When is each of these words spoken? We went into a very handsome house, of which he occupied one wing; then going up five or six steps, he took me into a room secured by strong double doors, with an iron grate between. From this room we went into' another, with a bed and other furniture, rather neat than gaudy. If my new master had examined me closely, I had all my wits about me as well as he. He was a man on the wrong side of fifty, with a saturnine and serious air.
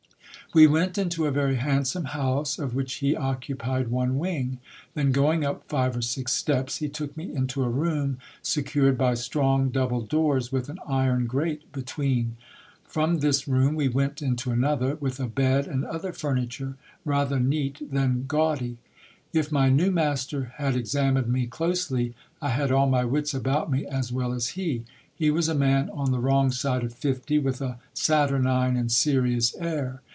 We 0.53 0.67
went 0.67 0.97
into 0.97 1.25
a 1.27 1.31
very 1.31 1.55
handsome 1.55 2.03
house, 2.03 2.59
of 2.59 2.75
which 2.75 2.95
he 2.95 3.15
occupied 3.15 3.87
one 3.87 4.19
wing; 4.19 4.59
then 4.95 5.13
going 5.13 5.45
up 5.45 5.63
five 5.69 5.95
or 5.95 6.01
six 6.01 6.33
steps, 6.33 6.79
he 6.79 6.89
took 6.89 7.15
me 7.15 7.33
into 7.33 7.63
a 7.63 7.69
room 7.69 8.17
secured 8.41 8.97
by 8.97 9.13
strong 9.13 9.69
double 9.69 10.01
doors, 10.01 10.51
with 10.51 10.67
an 10.67 10.77
iron 10.85 11.25
grate 11.25 11.71
between. 11.71 12.35
From 12.83 13.19
this 13.19 13.47
room 13.47 13.75
we 13.75 13.87
went 13.87 14.21
into' 14.21 14.51
another, 14.51 14.95
with 14.97 15.21
a 15.21 15.27
bed 15.27 15.67
and 15.67 15.85
other 15.85 16.11
furniture, 16.11 16.75
rather 17.05 17.39
neat 17.39 17.89
than 17.89 18.25
gaudy. 18.27 18.75
If 19.31 19.53
my 19.53 19.69
new 19.69 19.89
master 19.89 20.51
had 20.57 20.75
examined 20.75 21.29
me 21.29 21.47
closely, 21.47 22.13
I 22.41 22.49
had 22.49 22.73
all 22.73 22.89
my 22.89 23.05
wits 23.05 23.33
about 23.33 23.71
me 23.71 23.85
as 23.85 24.11
well 24.11 24.33
as 24.33 24.49
he. 24.49 24.83
He 25.15 25.31
was 25.31 25.47
a 25.47 25.55
man 25.55 25.89
on 25.93 26.11
the 26.11 26.19
wrong 26.19 26.51
side 26.51 26.83
of 26.83 26.93
fifty, 26.93 27.39
with 27.39 27.61
a 27.61 27.79
saturnine 27.93 28.75
and 28.75 28.91
serious 28.91 29.55
air. 29.55 30.01